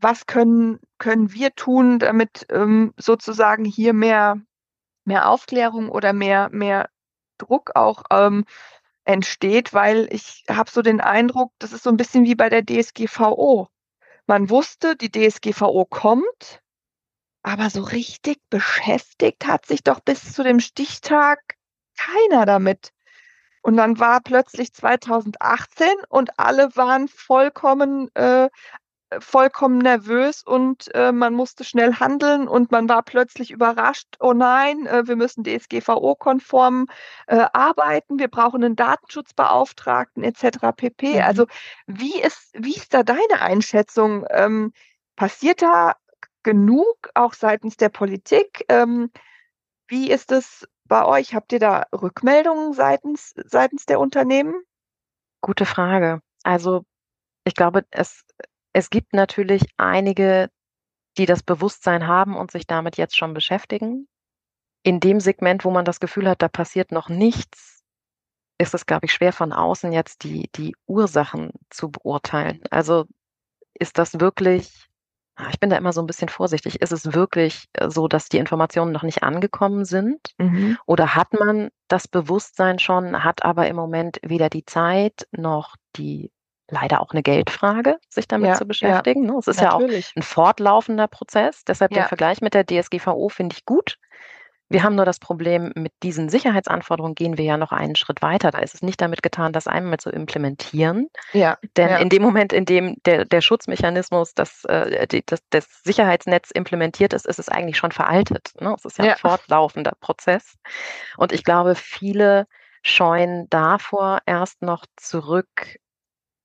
[0.05, 4.39] was können, können wir tun, damit ähm, sozusagen hier mehr,
[5.05, 6.91] mehr Aufklärung oder mehr, mehr
[7.39, 8.45] Druck auch ähm,
[9.05, 12.65] entsteht, weil ich habe so den Eindruck, das ist so ein bisschen wie bei der
[12.65, 13.69] DSGVO.
[14.27, 16.61] Man wusste, die DSGVO kommt,
[17.43, 21.57] aber so richtig beschäftigt hat sich doch bis zu dem Stichtag
[21.97, 22.91] keiner damit.
[23.63, 28.51] Und dann war plötzlich 2018 und alle waren vollkommen äh,
[29.19, 34.87] vollkommen nervös und äh, man musste schnell handeln und man war plötzlich überrascht, oh nein,
[34.87, 36.87] äh, wir müssen DSGVO-konform
[37.27, 40.73] äh, arbeiten, wir brauchen einen Datenschutzbeauftragten etc.
[40.77, 41.15] pp.
[41.15, 41.23] Mhm.
[41.23, 41.47] Also
[41.87, 44.27] wie ist, wie ist da deine Einschätzung?
[44.31, 44.73] Ähm,
[45.17, 45.97] passiert da
[46.43, 48.65] genug auch seitens der Politik?
[48.69, 49.11] Ähm,
[49.89, 51.35] wie ist es bei euch?
[51.35, 54.55] Habt ihr da Rückmeldungen seitens, seitens der Unternehmen?
[55.41, 56.21] Gute Frage.
[56.43, 56.85] Also
[57.45, 58.25] ich glaube, es
[58.75, 60.51] es gibt natürlich einige,
[61.17, 64.09] die das Bewusstsein haben und sich damit jetzt schon beschäftigen.
[64.83, 67.83] In dem Segment, wo man das Gefühl hat, da passiert noch nichts,
[68.59, 72.61] ist es, glaube ich, schwer von außen jetzt die, die Ursachen zu beurteilen.
[72.71, 73.07] Also
[73.75, 74.89] ist das wirklich,
[75.37, 78.29] ah, ich bin da immer so ein bisschen vorsichtig, ist es wirklich äh, so, dass
[78.29, 80.35] die Informationen noch nicht angekommen sind?
[80.39, 80.79] Mhm.
[80.87, 86.33] Oder hat man das Bewusstsein schon, hat aber im Moment weder die Zeit noch die
[86.75, 89.25] leider auch eine Geldfrage, sich damit ja, zu beschäftigen.
[89.25, 89.39] Ja, ne?
[89.39, 90.07] es ist natürlich.
[90.07, 91.65] ja auch ein fortlaufender Prozess.
[91.65, 92.03] Deshalb ja.
[92.03, 93.99] den Vergleich mit der DSGVO finde ich gut.
[94.71, 98.51] Wir haben nur das Problem, mit diesen Sicherheitsanforderungen gehen wir ja noch einen Schritt weiter.
[98.51, 101.09] Da ist es nicht damit getan, das einmal zu implementieren.
[101.33, 101.97] Ja, Denn ja.
[101.99, 107.13] in dem Moment, in dem der, der Schutzmechanismus, das, äh, die, das, das Sicherheitsnetz implementiert
[107.13, 108.53] ist, ist es eigentlich schon veraltet.
[108.59, 108.75] Ne?
[108.77, 110.55] Es ist ja, ja ein fortlaufender Prozess.
[111.19, 112.47] Und ich glaube, viele
[112.83, 115.79] scheuen davor erst noch zurück,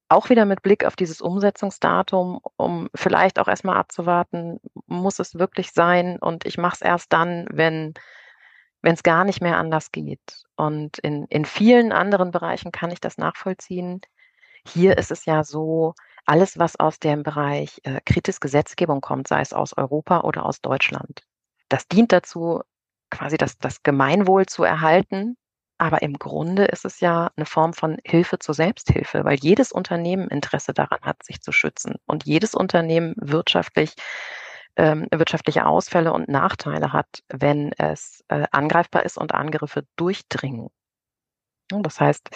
[0.09, 5.71] auch wieder mit Blick auf dieses Umsetzungsdatum, um vielleicht auch erstmal abzuwarten, muss es wirklich
[5.71, 7.93] sein und ich mache es erst dann, wenn
[8.81, 10.45] wenn es gar nicht mehr anders geht.
[10.55, 14.01] Und in, in vielen anderen Bereichen kann ich das nachvollziehen.
[14.65, 15.95] Hier ist es ja so,
[16.25, 20.61] alles, was aus dem Bereich äh, kritische Gesetzgebung kommt, sei es aus Europa oder aus
[20.61, 21.23] Deutschland,
[21.69, 22.61] das dient dazu,
[23.09, 25.37] quasi das, das Gemeinwohl zu erhalten
[25.79, 30.27] aber im Grunde ist es ja eine Form von Hilfe zur Selbsthilfe, weil jedes Unternehmen
[30.27, 33.95] Interesse daran hat, sich zu schützen und jedes Unternehmen wirtschaftlich
[34.75, 40.69] ähm, wirtschaftliche Ausfälle und Nachteile hat, wenn es äh, angreifbar ist und Angriffe durchdringen.
[41.69, 42.29] Das heißt,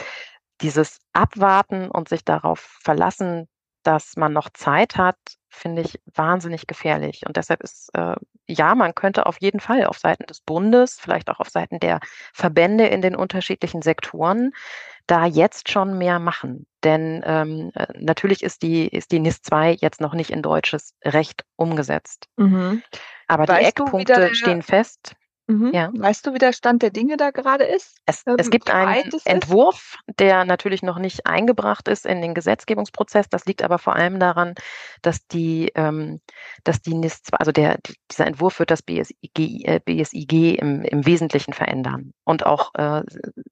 [0.62, 3.48] dieses Abwarten und sich darauf verlassen,
[3.84, 5.18] dass man noch Zeit hat,
[5.50, 7.26] finde ich wahnsinnig gefährlich.
[7.28, 8.16] Und deshalb ist, äh,
[8.48, 12.00] ja, man könnte auf jeden Fall auf Seiten des Bundes, vielleicht auch auf Seiten der
[12.34, 14.54] Verbände in den unterschiedlichen Sektoren,
[15.08, 16.66] da jetzt schon mehr machen.
[16.84, 20.96] Denn ähm, äh, natürlich ist die, ist die NIS 2 jetzt noch nicht in deutsches
[21.04, 22.28] Recht umgesetzt.
[22.38, 22.84] Mhm.
[23.28, 25.16] Aber weißt die Eckpunkte stehen fest.
[25.48, 25.72] Mhm.
[25.74, 25.90] Ja.
[25.94, 27.98] Weißt du, wie der Stand der Dinge da gerade ist?
[28.06, 33.28] Es, ähm, es gibt einen Entwurf, der natürlich noch nicht eingebracht ist in den Gesetzgebungsprozess.
[33.30, 34.56] Das liegt aber vor allem daran,
[35.02, 36.22] dass die, ähm,
[36.64, 37.80] dass die NIS, also der,
[38.10, 43.04] dieser Entwurf wird das BSIG, äh, BSIG im, im Wesentlichen verändern und auch äh,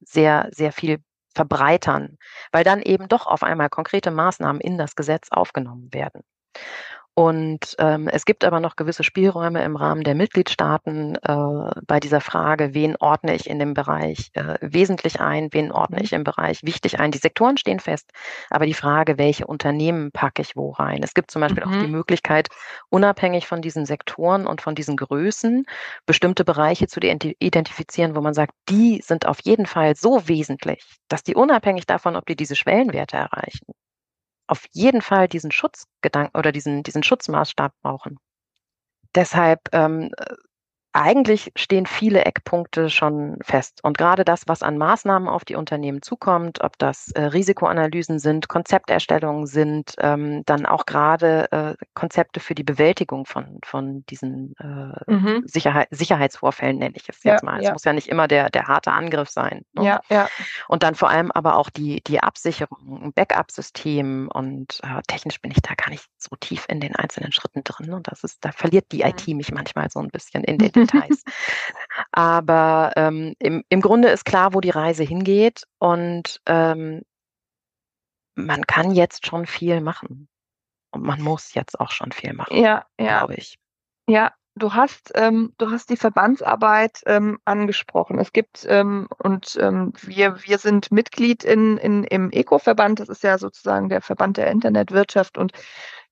[0.02, 1.00] sehr, sehr viel
[1.36, 2.18] verbreitern,
[2.52, 6.22] weil dann eben doch auf einmal konkrete Maßnahmen in das Gesetz aufgenommen werden.
[7.14, 12.22] Und ähm, es gibt aber noch gewisse Spielräume im Rahmen der Mitgliedstaaten äh, bei dieser
[12.22, 16.04] Frage, wen ordne ich in dem Bereich äh, wesentlich ein, wen ordne mhm.
[16.06, 17.12] ich im Bereich wichtig ein.
[17.12, 18.12] Die Sektoren stehen fest,
[18.50, 21.04] aber die Frage, welche Unternehmen packe ich wo rein.
[21.04, 21.70] Es gibt zum Beispiel mhm.
[21.70, 21.92] auch die mhm.
[21.92, 22.48] Möglichkeit,
[22.90, 25.66] unabhängig von diesen Sektoren und von diesen Größen,
[26.06, 31.24] bestimmte Bereiche zu identifizieren, wo man sagt, die sind auf jeden Fall so wesentlich, dass
[31.24, 33.74] die unabhängig davon, ob die diese Schwellenwerte erreichen,
[34.52, 38.20] auf jeden Fall diesen Schutzgedanken oder diesen, diesen Schutzmaßstab brauchen.
[39.16, 40.12] Deshalb ähm,
[40.94, 43.80] eigentlich stehen viele Eckpunkte schon fest.
[43.84, 48.50] Und gerade das, was an Maßnahmen auf die Unternehmen zukommt, ob das äh, Risikoanalysen sind,
[48.50, 55.12] Konzepterstellungen sind, ähm, dann auch gerade äh, Konzepte für die Bewältigung von, von diesen äh,
[55.12, 55.44] mhm.
[55.46, 57.60] Sicherheit, Sicherheitsvorfällen, nenne ich es jetzt ja, mal.
[57.60, 57.74] Es ja.
[57.74, 59.64] muss ja nicht immer der, der harte Angriff sein.
[59.74, 59.86] Ne?
[59.86, 60.28] Ja, ja.
[60.68, 65.62] Und dann vor allem aber auch die, die Absicherung, Backup-System und äh, technisch bin ich
[65.62, 67.94] da gar nicht so tief in den einzelnen Schritten drin.
[67.94, 69.10] Und das ist, da verliert die mhm.
[69.10, 71.24] IT mich manchmal so ein bisschen in den Details.
[72.12, 77.02] Aber ähm, im, im Grunde ist klar, wo die Reise hingeht und ähm,
[78.36, 80.28] man kann jetzt schon viel machen.
[80.92, 83.20] Und man muss jetzt auch schon viel machen, ja, ja.
[83.20, 83.58] glaube ich.
[84.08, 88.20] Ja, du hast, ähm, du hast die Verbandsarbeit ähm, angesprochen.
[88.20, 93.00] Es gibt ähm, und ähm, wir, wir sind Mitglied in, in, im ECO-Verband.
[93.00, 95.54] Das ist ja sozusagen der Verband der Internetwirtschaft und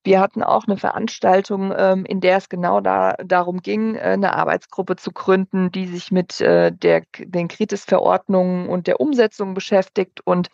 [0.02, 4.34] wir hatten auch eine Veranstaltung, ähm, in der es genau da, darum ging, äh, eine
[4.34, 10.20] Arbeitsgruppe zu gründen, die sich mit äh, der, den Kritis-Verordnungen und der Umsetzung beschäftigt.
[10.24, 10.48] Und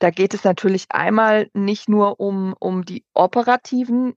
[0.00, 4.14] da geht es natürlich einmal nicht nur um, um die operativen,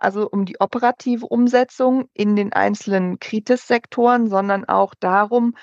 [0.00, 5.54] also um die operative Umsetzung in den einzelnen Kritis-Sektoren, sondern auch darum,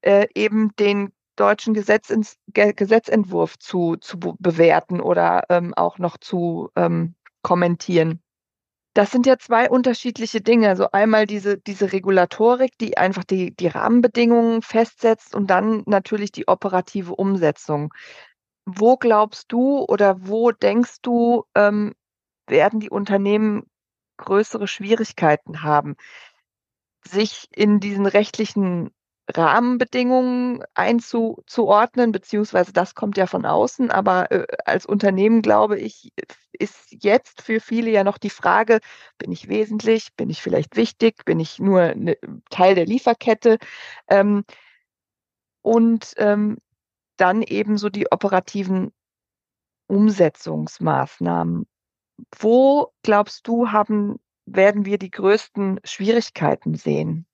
[0.00, 8.20] äh, eben den deutschen Gesetzentwurf zu, zu bewerten oder ähm, auch noch zu ähm, kommentieren.
[8.94, 10.68] Das sind ja zwei unterschiedliche Dinge.
[10.68, 16.48] Also einmal diese, diese Regulatorik, die einfach die, die Rahmenbedingungen festsetzt und dann natürlich die
[16.48, 17.92] operative Umsetzung.
[18.66, 21.92] Wo glaubst du oder wo denkst du, ähm,
[22.46, 23.64] werden die Unternehmen
[24.16, 25.96] größere Schwierigkeiten haben,
[27.06, 28.90] sich in diesen rechtlichen
[29.28, 33.90] Rahmenbedingungen einzuordnen, beziehungsweise das kommt ja von außen.
[33.90, 36.12] Aber äh, als Unternehmen, glaube ich,
[36.52, 38.80] ist jetzt für viele ja noch die Frage,
[39.18, 42.16] bin ich wesentlich, bin ich vielleicht wichtig, bin ich nur eine,
[42.50, 43.58] Teil der Lieferkette?
[44.08, 44.44] Ähm,
[45.62, 46.58] und ähm,
[47.16, 48.92] dann eben so die operativen
[49.86, 51.66] Umsetzungsmaßnahmen.
[52.38, 57.26] Wo glaubst du, haben, werden wir die größten Schwierigkeiten sehen?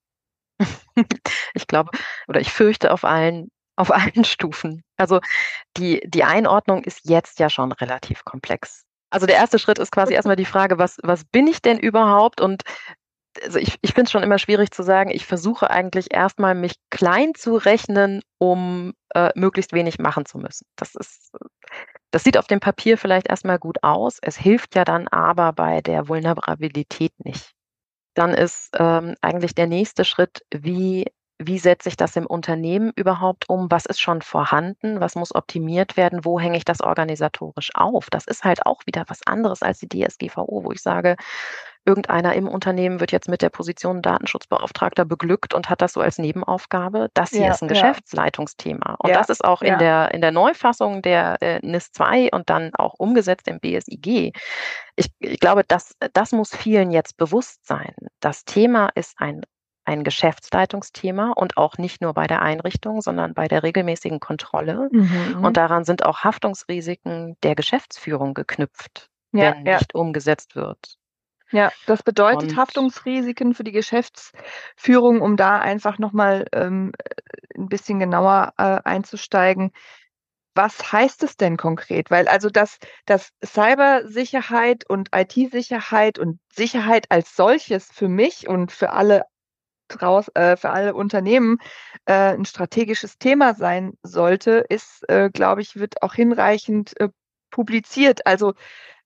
[1.53, 1.91] ich glaube,
[2.27, 4.83] oder ich fürchte auf allen, auf allen Stufen.
[4.97, 5.19] Also
[5.77, 8.83] die, die Einordnung ist jetzt ja schon relativ komplex.
[9.09, 12.39] Also der erste Schritt ist quasi erstmal die Frage, was, was bin ich denn überhaupt?
[12.39, 12.63] Und
[13.43, 16.75] also ich, ich finde es schon immer schwierig zu sagen, ich versuche eigentlich erstmal mich
[16.89, 20.65] klein zu rechnen, um äh, möglichst wenig machen zu müssen.
[20.77, 21.31] Das ist,
[22.11, 24.17] das sieht auf dem Papier vielleicht erstmal gut aus.
[24.21, 27.53] Es hilft ja dann aber bei der Vulnerabilität nicht
[28.13, 31.05] dann ist ähm, eigentlich der nächste Schritt, wie,
[31.39, 33.71] wie setze ich das im Unternehmen überhaupt um?
[33.71, 34.99] Was ist schon vorhanden?
[34.99, 36.25] Was muss optimiert werden?
[36.25, 38.09] Wo hänge ich das organisatorisch auf?
[38.09, 41.15] Das ist halt auch wieder was anderes als die DSGVO, wo ich sage,
[41.85, 46.17] irgendeiner im Unternehmen wird jetzt mit der Position Datenschutzbeauftragter beglückt und hat das so als
[46.17, 47.09] Nebenaufgabe.
[47.13, 47.73] Das hier ja, ist ein ja.
[47.73, 48.95] Geschäftsleitungsthema.
[48.99, 52.49] Und ja, das ist auch in, der, in der Neufassung der äh, NIS 2 und
[52.49, 54.33] dann auch umgesetzt im BSIG.
[54.95, 57.95] Ich, ich glaube, das, das muss vielen jetzt bewusst sein.
[58.19, 59.41] Das Thema ist ein
[59.83, 64.89] ein Geschäftsleitungsthema und auch nicht nur bei der Einrichtung, sondern bei der regelmäßigen Kontrolle.
[64.91, 65.43] Mhm.
[65.43, 69.77] Und daran sind auch Haftungsrisiken der Geschäftsführung geknüpft, ja, wenn ja.
[69.77, 70.97] nicht umgesetzt wird.
[71.51, 76.93] Ja, das bedeutet und Haftungsrisiken für die Geschäftsführung, um da einfach nochmal ähm,
[77.55, 79.71] ein bisschen genauer äh, einzusteigen.
[80.53, 82.11] Was heißt es denn konkret?
[82.11, 88.91] Weil also das, das Cybersicherheit und IT-Sicherheit und Sicherheit als solches für mich und für
[88.91, 89.23] alle
[89.87, 91.57] draus, äh, für alle Unternehmen
[92.05, 97.09] äh, ein strategisches Thema sein sollte, ist, äh, glaube ich, wird auch hinreichend äh,
[97.49, 98.25] publiziert.
[98.25, 98.53] Also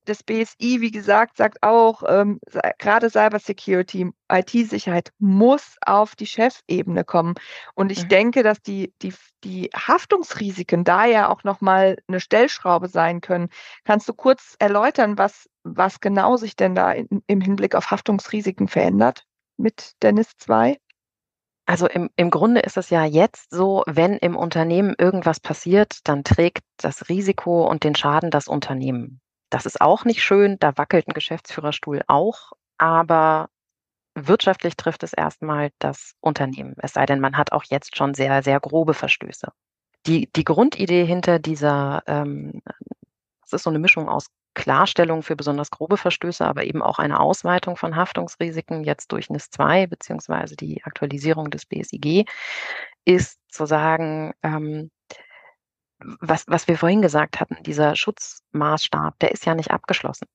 [0.05, 2.39] das BSI, wie gesagt, sagt auch, ähm,
[2.77, 7.35] gerade Cybersecurity, IT-Sicherheit muss auf die Chefebene kommen.
[7.73, 8.09] Und ich mhm.
[8.09, 9.13] denke, dass die, die,
[9.43, 13.49] die Haftungsrisiken da ja auch nochmal eine Stellschraube sein können.
[13.83, 18.67] Kannst du kurz erläutern, was, was genau sich denn da in, im Hinblick auf Haftungsrisiken
[18.67, 19.25] verändert
[19.57, 20.77] mit Dennis 2?
[21.67, 26.23] Also im, im Grunde ist es ja jetzt so, wenn im Unternehmen irgendwas passiert, dann
[26.23, 29.19] trägt das Risiko und den Schaden das Unternehmen.
[29.49, 33.49] Das ist auch nicht schön, da wackelt ein Geschäftsführerstuhl auch, aber
[34.15, 36.75] wirtschaftlich trifft es erstmal das Unternehmen.
[36.77, 39.49] Es sei denn, man hat auch jetzt schon sehr, sehr grobe Verstöße.
[40.08, 42.62] Die, die Grundidee hinter dieser, ähm,
[43.41, 47.19] das ist so eine Mischung aus Klarstellung für besonders grobe Verstöße, aber eben auch eine
[47.19, 52.25] Ausweitung von Haftungsrisiken jetzt durch NIS 2 beziehungsweise die Aktualisierung des BSIG,
[53.03, 54.91] ist zu sagen, ähm,
[55.99, 60.27] was, was wir vorhin gesagt hatten, dieser Schutzmaßstab, der ist ja nicht abgeschlossen.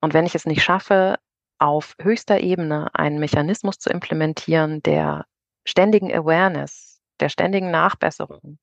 [0.00, 1.18] Und wenn ich es nicht schaffe,
[1.58, 5.26] auf höchster Ebene einen Mechanismus zu implementieren, der
[5.64, 8.58] ständigen Awareness, der ständigen Nachbesserung,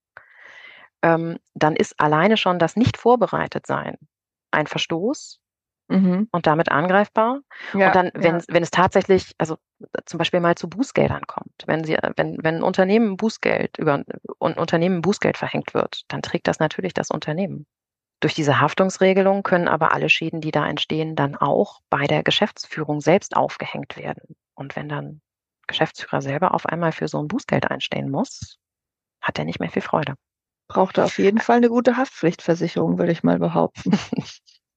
[1.01, 3.97] ähm, dann ist alleine schon das nicht vorbereitet sein
[4.51, 5.39] ein Verstoß
[5.89, 6.27] mhm.
[6.31, 7.41] und damit angreifbar.
[7.73, 8.43] Ja, und dann, wenn, ja.
[8.47, 9.57] wenn es tatsächlich, also
[10.05, 14.05] zum Beispiel mal zu Bußgeldern kommt, wenn sie, wenn, wenn ein Unternehmen Bußgeld über ein
[14.39, 17.65] Unternehmen Bußgeld verhängt wird, dann trägt das natürlich das Unternehmen.
[18.21, 22.99] Durch diese Haftungsregelung können aber alle Schäden, die da entstehen, dann auch bei der Geschäftsführung
[22.99, 24.35] selbst aufgehängt werden.
[24.55, 25.21] Und wenn dann
[25.67, 28.57] Geschäftsführer selber auf einmal für so ein Bußgeld einstehen muss,
[29.21, 30.15] hat er nicht mehr viel Freude.
[30.67, 33.97] Braucht er auf jeden Fall eine gute Haftpflichtversicherung, würde ich mal behaupten.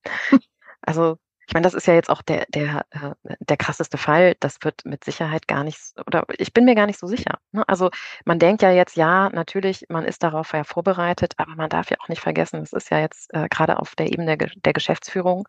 [0.83, 4.37] Also ich meine, das ist ja jetzt auch der, der, äh, der krasseste Fall.
[4.40, 7.38] Das wird mit Sicherheit gar nicht, oder ich bin mir gar nicht so sicher.
[7.51, 7.62] Ne?
[7.68, 7.90] Also
[8.25, 11.97] man denkt ja jetzt, ja, natürlich, man ist darauf ja vorbereitet, aber man darf ja
[12.01, 15.49] auch nicht vergessen, es ist ja jetzt äh, gerade auf der Ebene der, der Geschäftsführung,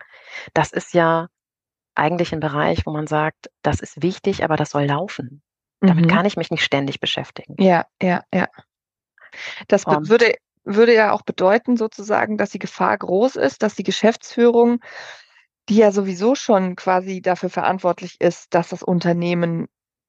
[0.53, 1.27] das ist ja
[1.95, 5.43] eigentlich ein Bereich, wo man sagt, das ist wichtig, aber das soll laufen.
[5.79, 6.09] Damit mhm.
[6.09, 7.55] kann ich mich nicht ständig beschäftigen.
[7.61, 8.47] Ja, ja, ja.
[9.67, 14.79] Das würde, würde ja auch bedeuten, sozusagen, dass die Gefahr groß ist, dass die Geschäftsführung
[15.69, 19.67] die ja sowieso schon quasi dafür verantwortlich ist, dass das Unternehmen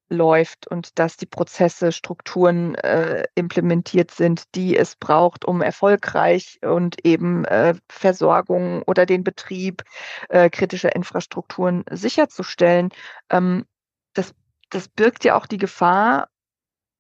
[0.09, 7.05] läuft und dass die Prozesse, Strukturen äh, implementiert sind, die es braucht, um erfolgreich und
[7.05, 9.83] eben äh, Versorgung oder den Betrieb
[10.29, 12.91] äh, kritischer Infrastrukturen sicherzustellen.
[13.31, 13.65] Ähm,
[14.13, 14.35] das,
[14.71, 16.29] das birgt ja auch die Gefahr,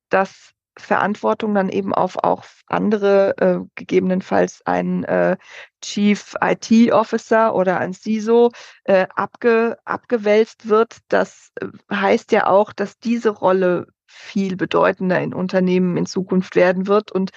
[0.08, 5.37] dass Verantwortung dann eben auf auch andere, äh, gegebenenfalls ein äh,
[5.82, 8.50] Chief IT Officer oder ein CISO
[8.84, 10.98] äh, abge, abgewälzt wird.
[11.08, 16.87] Das äh, heißt ja auch, dass diese Rolle viel bedeutender in Unternehmen in Zukunft werden
[16.87, 17.30] wird und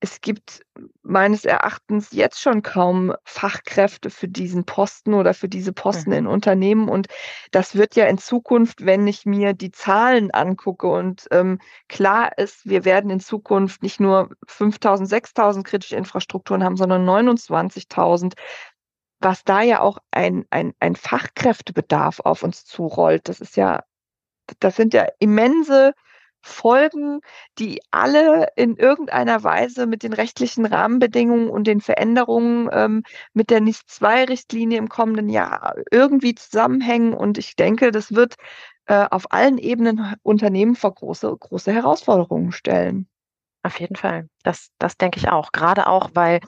[0.00, 0.62] es gibt
[1.02, 6.16] meines Erachtens jetzt schon kaum Fachkräfte für diesen Posten oder für diese Posten mhm.
[6.16, 6.88] in Unternehmen.
[6.88, 7.06] Und
[7.50, 12.68] das wird ja in Zukunft, wenn ich mir die Zahlen angucke und ähm, klar ist,
[12.68, 18.34] wir werden in Zukunft nicht nur 5000, 6000 kritische Infrastrukturen haben, sondern 29.000
[19.18, 23.30] was da ja auch ein, ein, ein Fachkräftebedarf auf uns zurollt.
[23.30, 23.82] Das ist ja,
[24.60, 25.94] das sind ja immense
[26.46, 27.20] Folgen,
[27.58, 33.02] die alle in irgendeiner Weise mit den rechtlichen Rahmenbedingungen und den Veränderungen ähm,
[33.34, 37.14] mit der NIS-2-Richtlinie im kommenden Jahr irgendwie zusammenhängen.
[37.14, 38.36] Und ich denke, das wird
[38.86, 43.08] äh, auf allen Ebenen Unternehmen vor große, große Herausforderungen stellen.
[43.62, 44.28] Auf jeden Fall.
[44.44, 45.50] Das, das denke ich auch.
[45.50, 46.40] Gerade auch, weil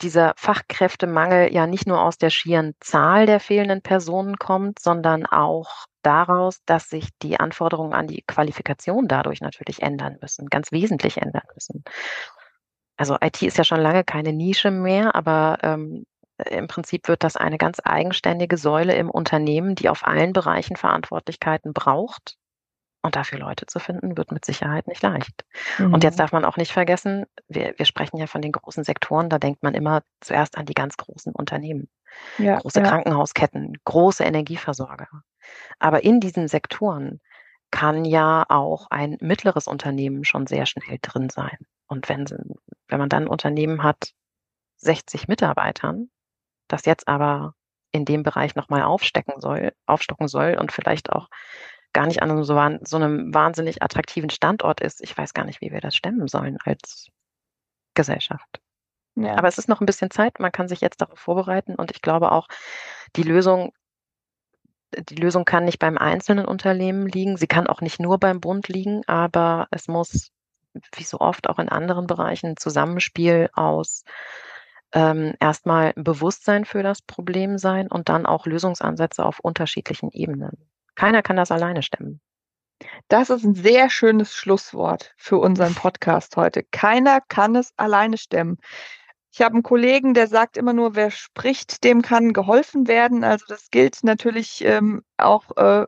[0.00, 5.86] dieser Fachkräftemangel ja nicht nur aus der schieren Zahl der fehlenden Personen kommt, sondern auch
[6.02, 11.46] daraus, dass sich die Anforderungen an die Qualifikation dadurch natürlich ändern müssen, ganz wesentlich ändern
[11.54, 11.84] müssen.
[12.96, 16.04] Also IT ist ja schon lange keine Nische mehr, aber ähm,
[16.50, 21.72] im Prinzip wird das eine ganz eigenständige Säule im Unternehmen, die auf allen Bereichen Verantwortlichkeiten
[21.72, 22.36] braucht.
[23.04, 25.44] Und dafür Leute zu finden, wird mit Sicherheit nicht leicht.
[25.78, 25.92] Mhm.
[25.92, 26.18] Und jetzt mhm.
[26.18, 29.64] darf man auch nicht vergessen, wir, wir sprechen ja von den großen Sektoren, da denkt
[29.64, 31.88] man immer zuerst an die ganz großen Unternehmen.
[32.38, 32.88] Ja, große ja.
[32.88, 35.08] Krankenhausketten, große Energieversorger.
[35.78, 37.20] Aber in diesen Sektoren
[37.70, 41.58] kann ja auch ein mittleres Unternehmen schon sehr schnell drin sein.
[41.86, 42.26] Und wenn,
[42.88, 44.12] wenn man dann ein Unternehmen hat,
[44.78, 46.10] 60 Mitarbeitern,
[46.68, 47.54] das jetzt aber
[47.92, 51.28] in dem Bereich nochmal aufstecken soll, aufstocken soll und vielleicht auch
[51.92, 55.70] gar nicht an so, so einem wahnsinnig attraktiven Standort ist, ich weiß gar nicht, wie
[55.70, 57.08] wir das stemmen sollen als
[57.94, 58.60] Gesellschaft.
[59.14, 59.36] Ja.
[59.36, 62.00] Aber es ist noch ein bisschen Zeit, man kann sich jetzt darauf vorbereiten und ich
[62.00, 62.48] glaube auch,
[63.14, 63.72] die Lösung,
[64.96, 68.68] die Lösung kann nicht beim einzelnen Unternehmen liegen, sie kann auch nicht nur beim Bund
[68.68, 70.30] liegen, aber es muss,
[70.94, 74.04] wie so oft auch in anderen Bereichen, ein Zusammenspiel aus
[74.92, 80.68] ähm, erstmal Bewusstsein für das Problem sein und dann auch Lösungsansätze auf unterschiedlichen Ebenen.
[80.94, 82.20] Keiner kann das alleine stemmen.
[83.08, 86.62] Das ist ein sehr schönes Schlusswort für unseren Podcast heute.
[86.70, 88.58] Keiner kann es alleine stemmen.
[89.32, 93.24] Ich habe einen Kollegen, der sagt immer nur, wer spricht, dem kann geholfen werden.
[93.24, 95.86] Also das gilt natürlich ähm, auch äh,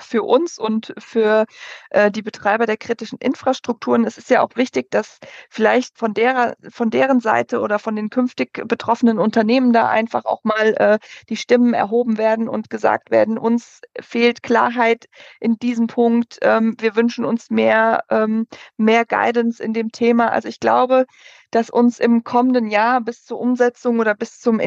[0.00, 1.46] für uns und für
[1.90, 4.04] äh, die Betreiber der kritischen Infrastrukturen.
[4.04, 8.10] Es ist ja auch wichtig, dass vielleicht von derer, von deren Seite oder von den
[8.10, 13.38] künftig betroffenen Unternehmen da einfach auch mal äh, die Stimmen erhoben werden und gesagt werden,
[13.38, 15.06] uns fehlt Klarheit
[15.40, 16.38] in diesem Punkt.
[16.42, 20.30] Ähm, wir wünschen uns mehr, ähm, mehr Guidance in dem Thema.
[20.30, 21.06] Also ich glaube,
[21.50, 24.60] dass uns im kommenden Jahr bis zur Umsetzung oder bis zum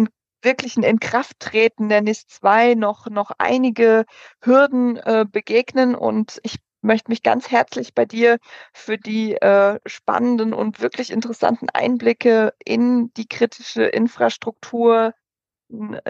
[0.44, 4.06] wirklichen Inkrafttreten der NIS 2 noch, noch einige
[4.42, 5.96] Hürden äh, begegnen.
[5.96, 8.38] Und ich möchte mich ganz herzlich bei dir
[8.74, 15.14] für die äh, spannenden und wirklich interessanten Einblicke in die kritische Infrastruktur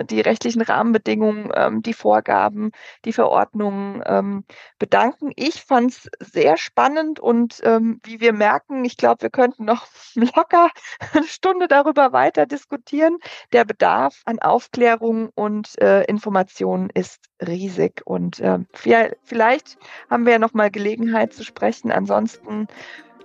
[0.10, 2.72] die rechtlichen Rahmenbedingungen, ähm, die Vorgaben,
[3.06, 4.44] die Verordnungen ähm,
[4.80, 5.32] bedanken.
[5.36, 9.88] Ich fand es sehr spannend und ähm, wie wir merken, ich glaube, wir könnten noch
[10.16, 10.70] locker
[11.14, 13.18] eine Stunde darüber weiter diskutieren.
[13.52, 19.78] Der Bedarf an Aufklärung und äh, Informationen ist riesig und äh, vielleicht
[20.10, 21.92] haben wir ja noch mal Gelegenheit zu sprechen.
[21.92, 22.68] Ansonsten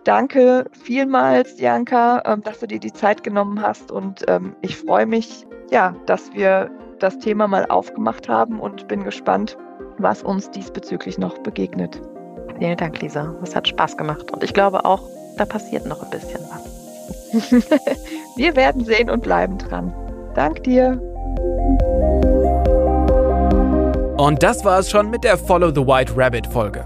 [0.05, 5.07] danke vielmals, Janka, ähm, dass du dir die Zeit genommen hast und ähm, ich freue
[5.07, 9.56] mich, ja, dass wir das Thema mal aufgemacht haben und bin gespannt,
[9.98, 12.00] was uns diesbezüglich noch begegnet.
[12.58, 13.35] Vielen Dank, Lisa.
[13.42, 15.02] Es hat Spaß gemacht und ich glaube auch,
[15.37, 17.52] da passiert noch ein bisschen was.
[18.37, 19.94] wir werden sehen und bleiben dran.
[20.35, 21.00] Dank dir.
[24.16, 26.85] Und das war es schon mit der Follow the White Rabbit Folge.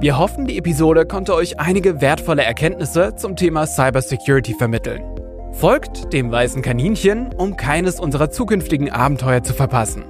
[0.00, 5.13] Wir hoffen, die Episode konnte euch einige wertvolle Erkenntnisse zum Thema Cybersecurity vermitteln.
[5.56, 10.04] Folgt dem weißen Kaninchen, um keines unserer zukünftigen Abenteuer zu verpassen.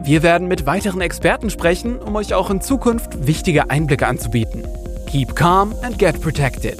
[0.00, 4.64] Wir werden mit weiteren Experten sprechen, um euch auch in Zukunft wichtige Einblicke anzubieten.
[5.06, 6.78] Keep calm and get protected.